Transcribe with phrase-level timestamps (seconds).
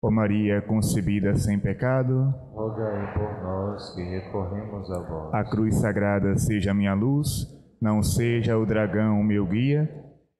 [0.00, 5.34] Ó Maria concebida sem pecado, rogai por nós que recorremos a vós.
[5.34, 7.46] a cruz sagrada seja minha luz,
[7.82, 9.90] não seja o dragão meu guia.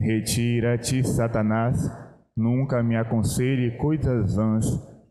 [0.01, 1.77] Retira-te, Satanás,
[2.37, 4.65] nunca me aconselhe coisas vãs.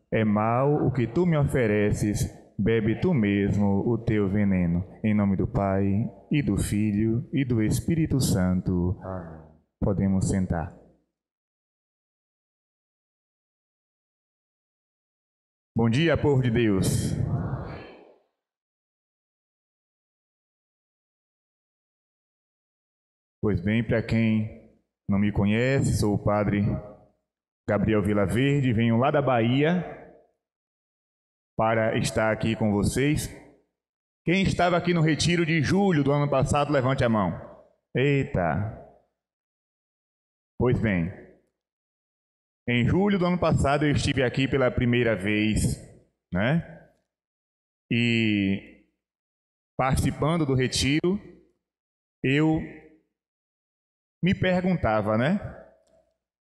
[0.09, 4.81] É mal o que tu me ofereces, bebe tu mesmo o teu veneno.
[5.03, 8.97] Em nome do Pai, e do Filho, e do Espírito Santo.
[9.03, 9.41] Amém.
[9.81, 10.73] Podemos sentar.
[15.77, 17.13] Bom dia, povo de Deus.
[23.39, 24.75] Pois bem, para quem
[25.07, 26.63] não me conhece, sou o padre
[27.69, 29.85] Gabriel Vilaverde, venho lá da Bahia
[31.55, 33.29] para estar aqui com vocês.
[34.25, 37.39] Quem estava aqui no retiro de julho do ano passado, levante a mão.
[37.95, 38.83] Eita!
[40.57, 41.26] Pois bem,
[42.67, 45.77] em julho do ano passado eu estive aqui pela primeira vez,
[46.33, 46.89] né?
[47.89, 48.83] E
[49.77, 51.17] participando do retiro,
[52.21, 52.59] eu
[54.21, 55.39] me perguntava, né?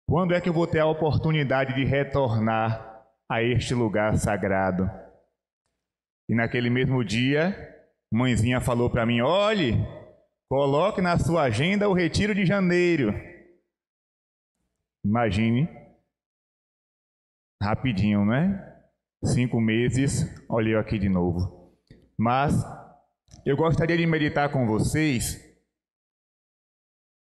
[0.09, 4.89] Quando é que eu vou ter a oportunidade de retornar a este lugar sagrado?
[6.31, 7.55] E naquele mesmo dia,
[8.11, 9.75] mãezinha falou para mim: olhe,
[10.49, 13.13] coloque na sua agenda o retiro de janeiro.
[15.05, 15.69] Imagine,
[17.65, 18.61] rapidinho, né?
[19.25, 21.73] Cinco meses, olha eu aqui de novo.
[22.19, 22.55] Mas
[23.45, 25.43] eu gostaria de meditar com vocês.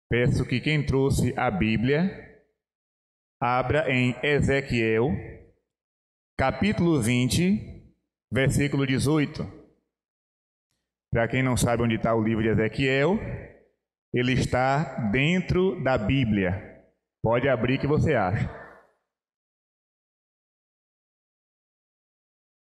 [0.09, 2.25] Peço que quem trouxe a Bíblia
[3.41, 5.09] abra em Ezequiel,
[6.37, 7.93] capítulo 20,
[8.31, 9.43] versículo 18.
[11.11, 13.17] Para quem não sabe onde está o livro de Ezequiel,
[14.13, 16.83] ele está dentro da Bíblia.
[17.23, 18.66] Pode abrir que você acha.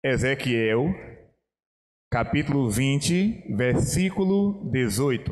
[0.03, 0.95] Ezequiel,
[2.11, 5.31] capítulo 20, versículo 18.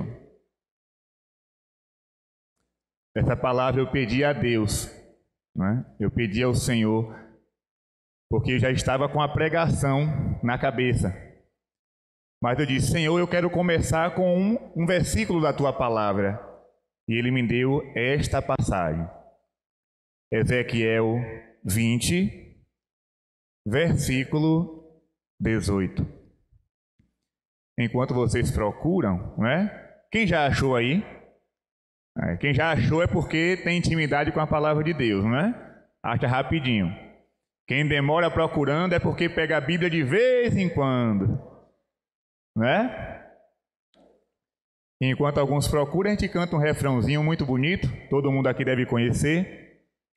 [3.17, 4.85] Essa palavra eu pedi a Deus,
[5.55, 5.83] né?
[5.99, 7.11] eu pedi ao Senhor,
[8.29, 10.05] porque eu já estava com a pregação
[10.43, 11.17] na cabeça.
[12.39, 16.39] Mas eu disse: Senhor, eu quero começar com um, um versículo da tua palavra.
[17.07, 19.09] E ele me deu esta passagem.
[20.31, 21.15] Ezequiel
[21.65, 22.48] 20,
[23.65, 24.83] versículo
[25.39, 26.05] 18.
[27.77, 29.69] Enquanto vocês procuram, né?
[30.11, 31.03] Quem já achou aí?
[32.17, 35.55] É, quem já achou é porque tem intimidade com a palavra de Deus, né?
[36.03, 36.93] Acha rapidinho.
[37.67, 41.39] Quem demora procurando é porque pega a Bíblia de vez em quando,
[42.57, 43.19] né?
[45.01, 49.68] Enquanto alguns procuram, a gente canta um refrãozinho muito bonito, todo mundo aqui deve conhecer.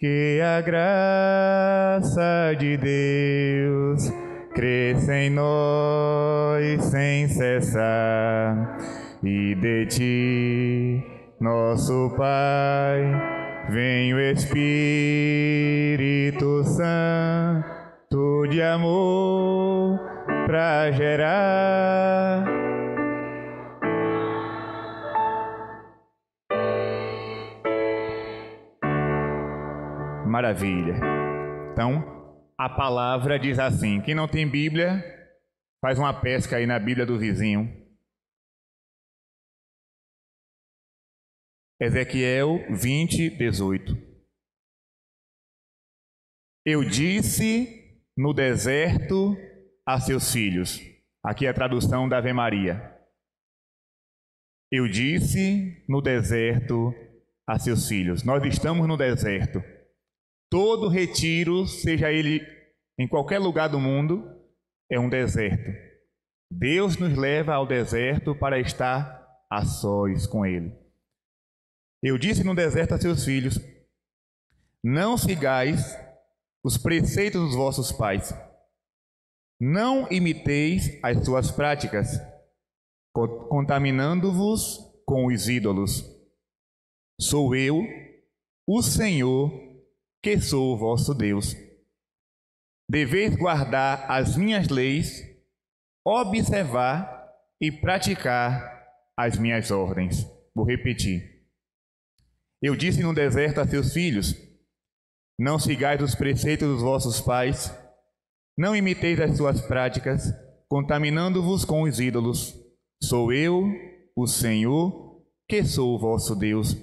[0.02, 4.12] Que a graça de Deus
[4.52, 8.78] cresça em nós sem cessar,
[9.22, 11.04] e de ti,
[11.40, 13.00] nosso Pai,
[13.70, 14.64] vem o Espírito
[16.64, 20.00] Santo de amor
[20.48, 22.21] para gerar
[30.32, 30.94] Maravilha.
[31.74, 32.02] Então,
[32.56, 35.04] a palavra diz assim: quem não tem Bíblia,
[35.78, 37.68] faz uma pesca aí na Bíblia do vizinho.
[41.78, 43.92] Ezequiel 20, 18.
[46.64, 49.36] Eu disse no deserto
[49.86, 50.80] a seus filhos.
[51.22, 52.80] Aqui é a tradução da Ave Maria.
[54.70, 56.94] Eu disse no deserto
[57.46, 58.24] a seus filhos.
[58.24, 59.62] Nós estamos no deserto.
[60.52, 62.46] Todo retiro, seja ele
[62.98, 64.38] em qualquer lugar do mundo,
[64.90, 65.72] é um deserto.
[66.52, 70.70] Deus nos leva ao deserto para estar a sós com Ele.
[72.02, 73.58] Eu disse no deserto a seus filhos:
[74.84, 75.96] Não sigais
[76.62, 78.34] os preceitos dos vossos pais,
[79.58, 82.20] não imiteis as suas práticas,
[83.48, 86.04] contaminando-vos com os ídolos.
[87.18, 87.82] Sou eu,
[88.68, 89.71] o Senhor,
[90.22, 91.56] que sou o vosso Deus.
[92.88, 95.22] Deveis guardar as minhas leis,
[96.06, 97.28] observar
[97.60, 98.86] e praticar
[99.18, 100.26] as minhas ordens.
[100.54, 101.42] Vou repetir.
[102.62, 104.36] Eu disse no deserto a seus filhos:
[105.38, 107.72] Não sigais os preceitos dos vossos pais,
[108.56, 110.32] não imiteis as suas práticas,
[110.68, 112.54] contaminando-vos com os ídolos.
[113.02, 113.68] Sou eu,
[114.14, 116.76] o Senhor, que sou o vosso Deus.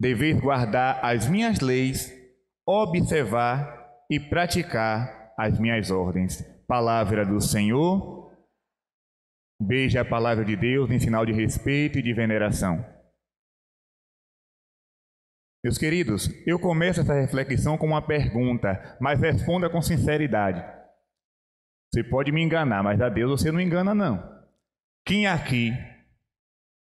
[0.00, 2.12] Deveis guardar as minhas leis,
[2.66, 6.42] observar e praticar as minhas ordens.
[6.66, 8.34] Palavra do Senhor.
[9.62, 12.84] Beije a palavra de Deus em sinal de respeito e de veneração.
[15.64, 20.62] Meus queridos, eu começo essa reflexão com uma pergunta, mas responda com sinceridade.
[21.92, 24.22] Você pode me enganar, mas a Deus você não engana, não.
[25.04, 25.72] Quem aqui,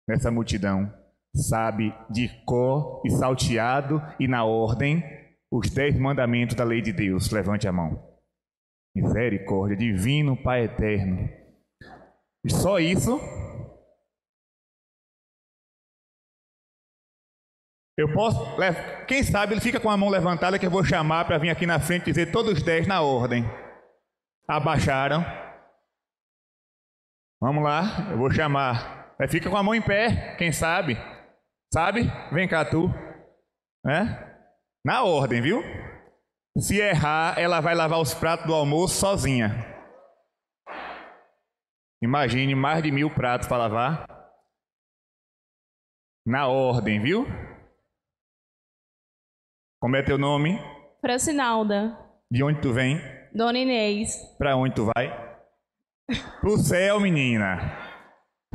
[0.08, 0.92] nessa multidão,
[1.36, 5.04] sabe de cor e salteado e na ordem
[5.52, 7.30] os dez mandamentos da lei de Deus?
[7.32, 8.18] Levante a mão.
[8.96, 11.30] Misericórdia, divino Pai eterno.
[12.44, 13.20] E só isso.
[17.98, 18.40] Eu posso.
[19.08, 21.66] Quem sabe ele fica com a mão levantada que eu vou chamar para vir aqui
[21.66, 23.44] na frente e dizer todos os dez na ordem.
[24.48, 25.26] Abaixaram.
[27.42, 29.16] Vamos lá, eu vou chamar.
[29.30, 30.98] Fica com a mão em pé, quem sabe?
[31.74, 32.04] Sabe?
[32.32, 32.88] Vem cá tu.
[33.86, 34.27] É?
[34.88, 35.62] Na ordem, viu?
[36.58, 39.50] Se errar, ela vai lavar os pratos do almoço sozinha.
[42.02, 44.06] Imagine mais de mil pratos para lavar.
[46.26, 47.26] Na ordem, viu?
[49.82, 50.58] Como é teu nome?
[51.02, 51.98] Francinalda.
[52.32, 52.98] De onde tu vem?
[53.34, 54.16] Dona Inês.
[54.38, 55.10] Para onde tu vai?
[56.40, 57.58] Pro céu, menina.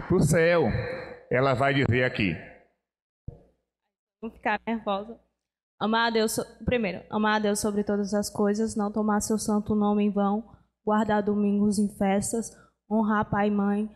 [0.09, 0.63] Pro céu.
[1.31, 2.35] Ela vai dizer aqui.
[4.19, 5.21] Vou ficar nervosa.
[5.83, 9.75] Amar a Deus, primeiro, amar a Deus sobre todas as coisas, não tomar seu santo
[9.75, 10.45] nome em vão,
[10.87, 12.53] guardar domingos em festas,
[12.89, 13.91] honrar pai e mãe,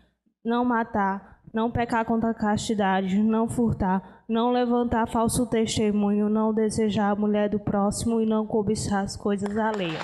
[0.45, 7.13] não matar, não pecar contra a castidade, não furtar, não levantar falso testemunho, não desejar
[7.13, 10.03] a mulher do próximo e não cobiçar as coisas alheias.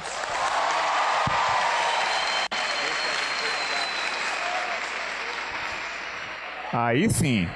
[6.72, 7.48] Aí sim.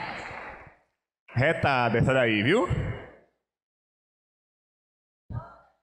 [1.33, 2.67] Retada essa daí, viu?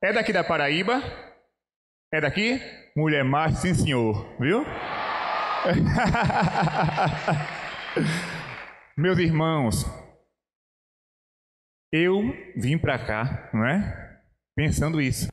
[0.04, 1.02] É daqui da Paraíba?
[2.14, 2.60] É daqui?
[2.94, 4.66] Mulher macho, sim senhor, viu?
[8.98, 9.86] Meus irmãos,
[11.90, 12.22] eu
[12.58, 14.20] vim para cá, não é?
[14.54, 15.30] Pensando isso.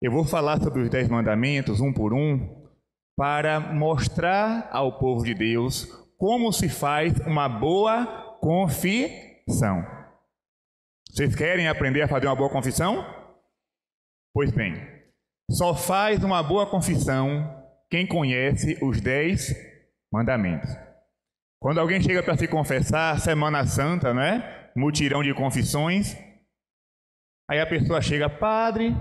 [0.00, 2.70] Eu vou falar sobre os dez mandamentos, um por um,
[3.16, 5.86] para mostrar ao povo de Deus
[6.16, 9.84] como se faz uma boa confissão.
[11.10, 13.15] Vocês querem aprender a fazer uma boa confissão?
[14.36, 14.74] Pois bem,
[15.50, 19.48] só faz uma boa confissão quem conhece os dez
[20.12, 20.68] mandamentos.
[21.58, 24.70] Quando alguém chega para se confessar, Semana Santa, né?
[24.76, 26.14] Mutirão de confissões.
[27.50, 28.94] Aí a pessoa chega, padre,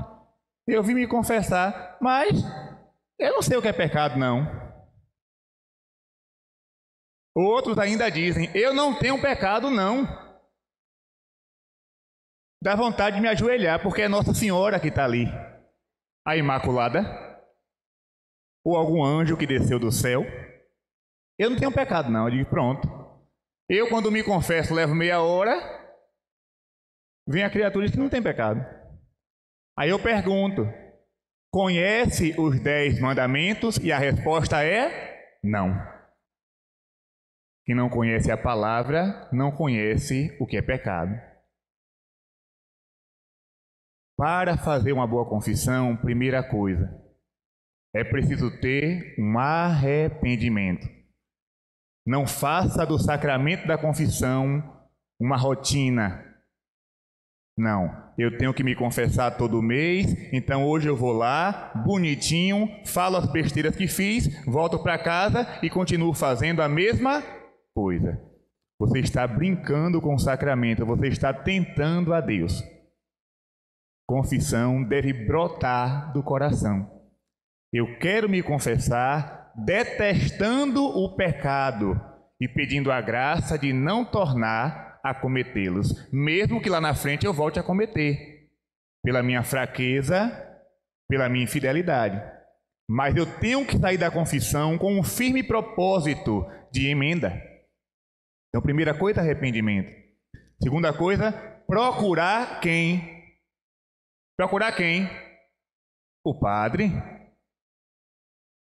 [0.65, 2.41] eu vim me confessar, mas
[3.19, 4.47] eu não sei o que é pecado, não.
[7.35, 10.07] Outros ainda dizem: Eu não tenho pecado, não.
[12.65, 15.27] Dá vontade de me ajoelhar, porque é Nossa Senhora que está ali,
[16.25, 17.03] a Imaculada,
[18.65, 20.23] ou algum anjo que desceu do céu.
[21.37, 22.25] Eu não tenho pecado, não.
[22.25, 22.87] Eu digo: Pronto.
[23.69, 25.53] Eu, quando me confesso, levo meia hora.
[27.29, 28.65] Vem a criatura e diz que não tem pecado.
[29.77, 30.67] Aí eu pergunto:
[31.53, 33.77] Conhece os dez mandamentos?
[33.77, 35.69] E a resposta é: Não.
[37.63, 41.34] Quem não conhece a palavra não conhece o que é pecado.
[44.17, 46.89] Para fazer uma boa confissão, primeira coisa,
[47.93, 50.87] é preciso ter um arrependimento.
[52.05, 54.63] Não faça do sacramento da confissão
[55.19, 56.23] uma rotina.
[57.57, 63.17] Não, eu tenho que me confessar todo mês, então hoje eu vou lá, bonitinho, falo
[63.17, 67.23] as besteiras que fiz, volto para casa e continuo fazendo a mesma
[67.73, 68.21] coisa.
[68.79, 72.61] Você está brincando com o sacramento, você está tentando a Deus.
[74.07, 76.89] Confissão deve brotar do coração.
[77.73, 81.99] Eu quero me confessar detestando o pecado
[82.39, 87.33] e pedindo a graça de não tornar a cometê-los, mesmo que lá na frente eu
[87.33, 88.49] volte a cometer,
[89.03, 90.31] pela minha fraqueza,
[91.07, 92.21] pela minha infidelidade.
[92.89, 97.41] Mas eu tenho que sair da confissão com um firme propósito de emenda.
[98.49, 99.91] Então, primeira coisa, arrependimento.
[100.61, 101.31] Segunda coisa,
[101.67, 103.14] procurar quem?
[104.37, 105.09] Procurar quem?
[106.25, 106.91] O padre.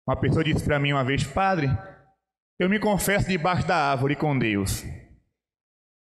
[0.08, 1.66] Uma pessoa disse para mim uma vez, padre,
[2.58, 4.85] eu me confesso debaixo da árvore com Deus.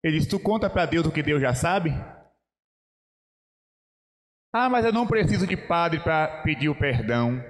[0.03, 1.91] Ele disse, tu conta para Deus o que Deus já sabe?
[4.53, 7.41] Ah, mas eu não preciso de padre para pedir o perdão.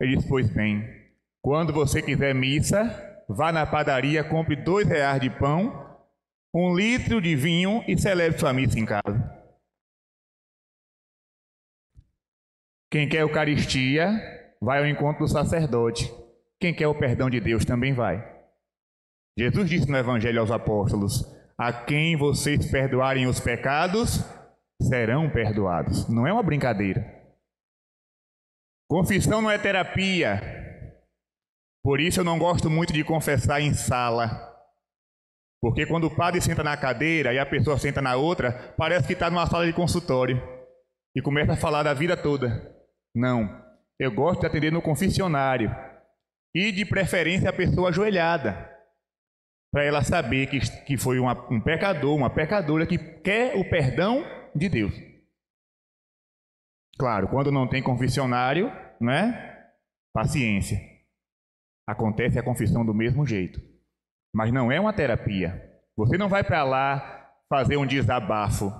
[0.00, 0.84] Ele disse, pois bem,
[1.40, 6.04] quando você quiser missa, vá na padaria, compre dois reais de pão,
[6.52, 9.37] um litro de vinho e celebre sua missa em casa.
[12.90, 14.08] Quem quer Eucaristia
[14.60, 16.10] vai ao encontro do sacerdote.
[16.58, 18.36] Quem quer o perdão de Deus também vai.
[19.38, 21.22] Jesus disse no Evangelho aos apóstolos:
[21.56, 24.24] A quem vocês perdoarem os pecados,
[24.80, 26.08] serão perdoados.
[26.08, 27.14] Não é uma brincadeira.
[28.90, 30.40] Confissão não é terapia.
[31.84, 34.48] Por isso eu não gosto muito de confessar em sala.
[35.60, 39.12] Porque quando o padre senta na cadeira e a pessoa senta na outra, parece que
[39.12, 40.40] está numa sala de consultório
[41.14, 42.77] e começa a falar da vida toda.
[43.14, 43.64] Não.
[43.98, 45.70] Eu gosto de atender no confessionário
[46.54, 48.68] e, de preferência, a pessoa ajoelhada,
[49.72, 54.24] para ela saber que, que foi uma, um pecador, uma pecadora que quer o perdão
[54.54, 54.94] de Deus.
[56.98, 59.70] Claro, quando não tem confessionário, né?
[60.12, 60.78] Paciência.
[61.86, 63.60] Acontece a confissão do mesmo jeito.
[64.34, 65.80] Mas não é uma terapia.
[65.96, 68.70] Você não vai para lá fazer um desabafo.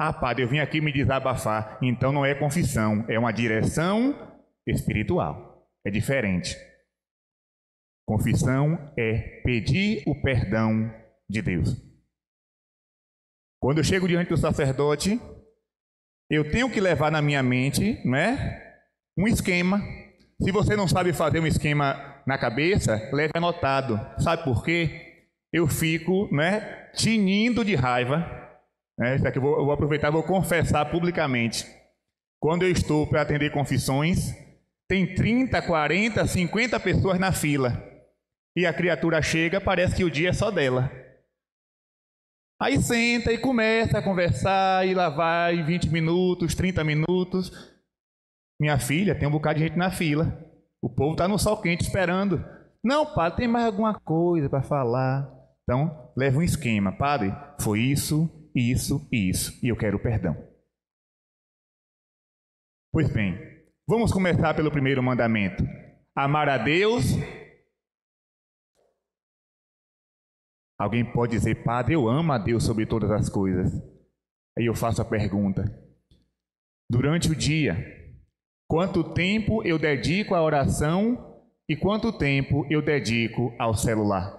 [0.00, 1.76] Ah, padre, eu vim aqui me desabafar.
[1.82, 4.14] Então não é confissão, é uma direção
[4.64, 5.68] espiritual.
[5.84, 6.56] É diferente.
[8.06, 10.88] Confissão é pedir o perdão
[11.28, 11.76] de Deus.
[13.60, 15.20] Quando eu chego diante do sacerdote,
[16.30, 18.62] eu tenho que levar na minha mente, né,
[19.18, 19.82] um esquema.
[20.40, 23.98] Se você não sabe fazer um esquema na cabeça, leve anotado.
[24.22, 25.26] Sabe por quê?
[25.52, 28.37] Eu fico, né, tinindo de raiva.
[28.98, 31.64] Né, isso aqui eu vou, eu vou aproveitar, vou confessar publicamente.
[32.40, 34.34] Quando eu estou para atender confissões,
[34.88, 37.82] tem 30, 40, 50 pessoas na fila.
[38.56, 40.90] E a criatura chega, parece que o dia é só dela.
[42.60, 47.52] Aí senta e começa a conversar, e lá vai 20 minutos, 30 minutos.
[48.60, 50.44] Minha filha, tem um bocado de gente na fila.
[50.82, 52.44] O povo está no sol quente esperando.
[52.82, 55.30] Não, padre, tem mais alguma coisa para falar.
[55.62, 56.90] Então, leva um esquema.
[56.90, 59.58] Padre, foi isso, isso e isso.
[59.64, 60.36] E eu quero perdão.
[62.92, 63.38] Pois bem,
[63.86, 65.62] vamos começar pelo primeiro mandamento:
[66.16, 67.04] amar a Deus
[70.78, 73.72] Alguém pode dizer, Padre, eu amo a Deus sobre todas as coisas.
[74.56, 75.64] Aí eu faço a pergunta:
[76.88, 77.76] durante o dia,
[78.68, 84.37] quanto tempo eu dedico à oração e quanto tempo eu dedico ao celular?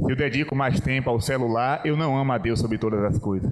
[0.00, 3.18] Se eu dedico mais tempo ao celular, eu não amo a Deus sobre todas as
[3.18, 3.50] coisas.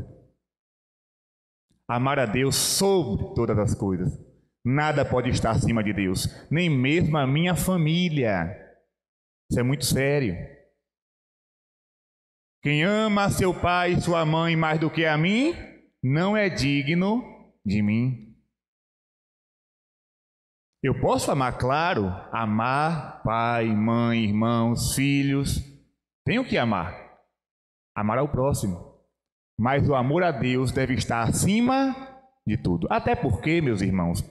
[1.89, 4.13] Amar a Deus sobre todas as coisas.
[4.65, 8.51] Nada pode estar acima de Deus, nem mesmo a minha família.
[9.51, 10.35] Isso é muito sério.
[12.63, 15.55] Quem ama seu pai e sua mãe mais do que a mim,
[16.03, 17.23] não é digno
[17.65, 18.35] de mim.
[20.83, 25.74] Eu posso amar, claro, amar pai, mãe, irmãos, filhos.
[26.25, 27.19] Tenho que amar.
[27.95, 28.95] Amar ao próximo.
[29.59, 31.95] Mas o amor a Deus deve estar acima
[32.47, 32.89] de tudo.
[32.91, 34.25] Até porque, meus irmãos,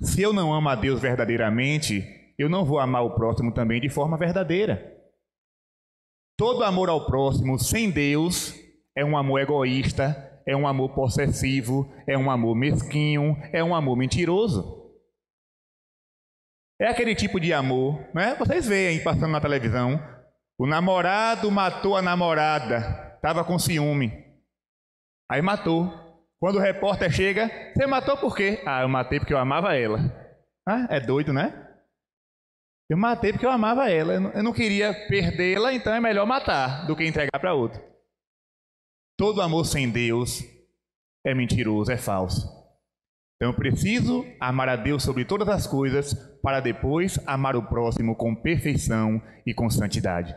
[0.00, 3.88] se eu não amo a Deus verdadeiramente, eu não vou amar o próximo também de
[3.88, 5.00] forma verdadeira.
[6.36, 8.54] Todo amor ao próximo sem Deus
[8.96, 13.96] é um amor egoísta, é um amor possessivo, é um amor mesquinho, é um amor
[13.96, 14.82] mentiroso.
[16.80, 18.34] É aquele tipo de amor, né?
[18.34, 20.00] Vocês veem passando na televisão,
[20.58, 24.12] o namorado matou a namorada, estava com ciúme.
[25.30, 26.00] Aí matou.
[26.38, 28.62] Quando o repórter chega, você matou por quê?
[28.66, 29.98] Ah, eu matei porque eu amava ela.
[30.68, 31.68] Ah, é doido, né?
[32.90, 34.14] Eu matei porque eu amava ela.
[34.14, 37.82] Eu não queria perdê-la, então é melhor matar do que entregar para outro.
[39.16, 40.42] Todo amor sem Deus
[41.24, 42.61] é mentiroso, é falso.
[43.42, 48.14] Então eu preciso amar a Deus sobre todas as coisas para depois amar o próximo
[48.14, 50.32] com perfeição e com santidade.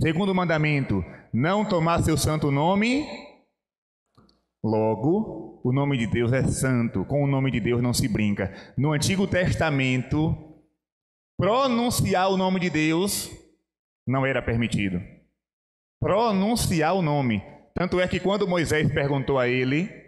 [0.00, 3.06] Segundo mandamento, não tomar seu santo nome.
[4.64, 7.04] Logo, o nome de Deus é santo.
[7.04, 8.50] Com o nome de Deus não se brinca.
[8.78, 10.34] No Antigo Testamento,
[11.36, 13.30] Pronunciar o nome de Deus
[14.06, 15.02] não era permitido.
[16.00, 17.42] Pronunciar o nome.
[17.74, 20.03] Tanto é que quando Moisés perguntou a ele,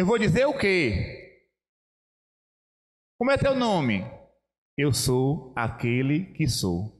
[0.00, 1.46] eu vou dizer o quê?
[3.18, 4.04] Como é teu nome?
[4.76, 6.98] Eu sou aquele que sou.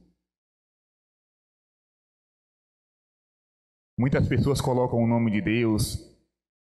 [3.99, 5.97] Muitas pessoas colocam o nome de Deus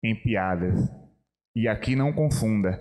[0.04, 0.90] em piadas.
[1.56, 2.78] E aqui não confunda.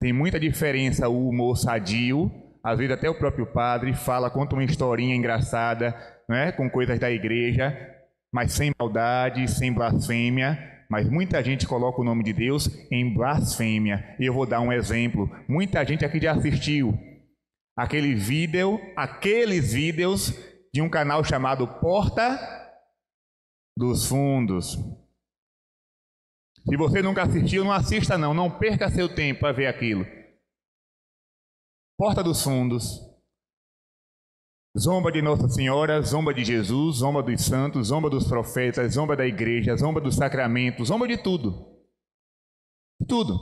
[0.00, 2.30] Tem muita diferença o humor sadio
[2.62, 5.96] às vezes até o próprio padre fala, conta uma historinha engraçada,
[6.28, 7.74] né, com coisas da igreja,
[8.32, 10.79] mas sem maldade, sem blasfêmia.
[10.90, 14.16] Mas muita gente coloca o nome de Deus em blasfêmia.
[14.18, 15.30] E eu vou dar um exemplo.
[15.48, 16.98] Muita gente aqui já assistiu
[17.76, 20.34] aquele vídeo, aqueles vídeos
[20.74, 22.38] de um canal chamado Porta
[23.78, 24.76] dos Fundos.
[26.68, 30.04] Se você nunca assistiu, não assista não, não perca seu tempo para ver aquilo.
[31.96, 33.09] Porta dos Fundos.
[34.78, 39.26] Zomba de Nossa Senhora, zomba de Jesus, zomba dos santos, zomba dos profetas, zomba da
[39.26, 41.66] igreja, zomba dos sacramentos, zomba de tudo.
[43.08, 43.36] Tudo.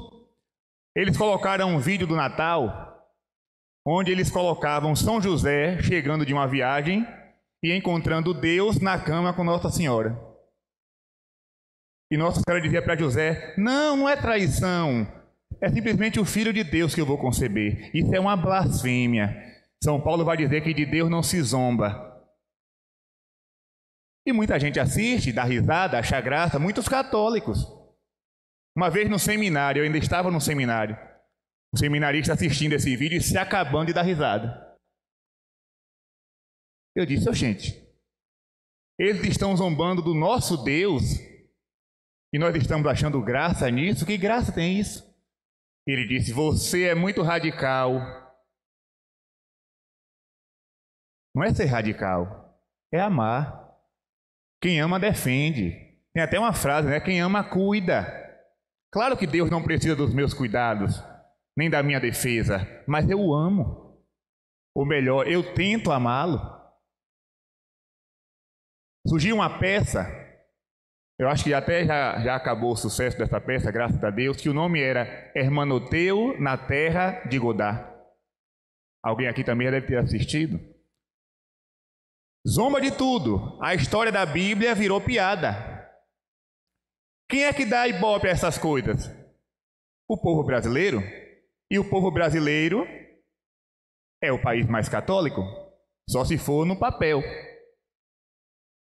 [0.97, 2.89] Eles colocaram um vídeo do Natal
[3.87, 7.07] onde eles colocavam São José chegando de uma viagem
[7.63, 10.19] e encontrando Deus na cama com Nossa Senhora.
[12.11, 15.07] E Nossa Senhora dizia para José: Não, não é traição.
[15.61, 17.91] É simplesmente o Filho de Deus que eu vou conceber.
[17.95, 19.58] Isso é uma blasfêmia.
[19.83, 22.07] São Paulo vai dizer que de Deus não se zomba.
[24.27, 27.65] E muita gente assiste, dá risada, acha graça, muitos católicos.
[28.77, 30.97] Uma vez no seminário, eu ainda estava no seminário,
[31.73, 34.77] o seminarista assistindo esse vídeo e se acabando de dar risada.
[36.95, 37.89] Eu disse, oh, gente,
[38.99, 41.19] eles estão zombando do nosso Deus
[42.33, 44.05] e nós estamos achando graça nisso?
[44.05, 45.09] Que graça tem isso?
[45.87, 48.28] Ele disse: Você é muito radical.
[51.39, 52.61] Não é ser radical,
[52.93, 53.73] é amar.
[54.61, 55.71] Quem ama, defende.
[56.13, 56.99] Tem até uma frase, né?
[56.99, 58.05] Quem ama, cuida.
[58.93, 61.01] Claro que Deus não precisa dos meus cuidados,
[61.57, 64.03] nem da minha defesa, mas eu o amo.
[64.75, 66.41] Ou melhor, eu tento amá-lo.
[69.07, 70.27] Surgiu uma peça
[71.21, 74.49] eu acho que até já, já acabou o sucesso dessa peça, graças a Deus, que
[74.49, 77.93] o nome era Hermanoteu na Terra de Godard.
[79.03, 80.78] Alguém aqui também deve ter assistido.
[82.49, 83.59] Zomba de tudo.
[83.63, 85.53] A história da Bíblia virou piada.
[87.29, 89.07] Quem é que dá ibope a essas coisas?
[90.09, 91.01] O povo brasileiro.
[91.71, 92.87] E o povo brasileiro
[94.23, 95.43] é o país mais católico?
[96.09, 97.21] Só se for no papel.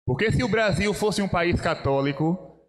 [0.05, 2.65] Porque se o Brasil fosse um país católico,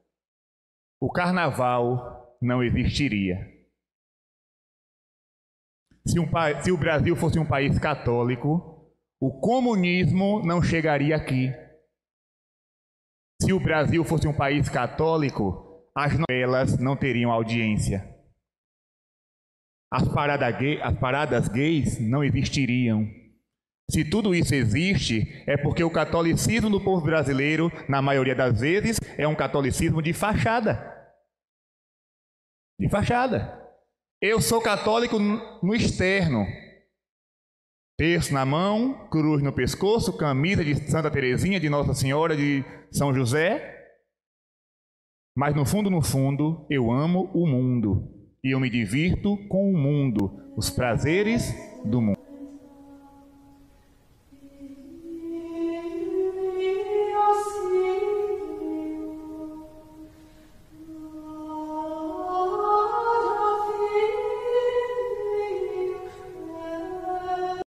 [1.00, 3.36] o carnaval não existiria.
[6.04, 6.26] Se, um,
[6.64, 8.79] se, o Brasil fosse um país católico,
[9.20, 11.52] o comunismo não chegaria aqui.
[13.42, 18.16] Se o Brasil fosse um país católico, as novelas não teriam audiência.
[19.92, 23.06] As, parada gay, as paradas gays não existiriam.
[23.90, 29.00] Se tudo isso existe, é porque o catolicismo do povo brasileiro, na maioria das vezes,
[29.18, 30.96] é um catolicismo de fachada.
[32.78, 33.58] De fachada.
[34.22, 36.46] Eu sou católico no externo.
[38.00, 43.12] Terço na mão, cruz no pescoço, camisa de Santa Teresinha, de Nossa Senhora de São
[43.12, 43.76] José.
[45.36, 48.08] Mas no fundo, no fundo, eu amo o mundo.
[48.42, 52.19] E eu me divirto com o mundo, os prazeres do mundo.